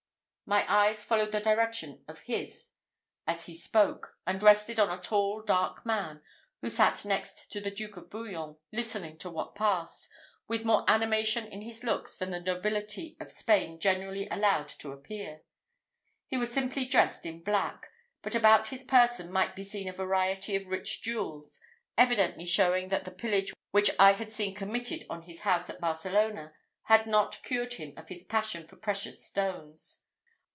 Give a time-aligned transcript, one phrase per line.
[0.43, 2.71] My eyes followed the direction of his
[3.25, 6.21] as he spoke, and rested on a tall, dark man,
[6.59, 10.09] who sat next to the Duke of Bouillon, listening to what passed,
[10.49, 15.43] with more animation in his looks than the nobility of Spain generally allowed to appear.
[16.27, 17.89] He was simply dressed in black;
[18.21, 21.61] but about his person might be seen a variety of rich jewels,
[21.97, 26.53] evidently showing that the pillage which I had seen committed on his house at Barcelona
[26.83, 29.99] had not cured him of his passion for precious stones.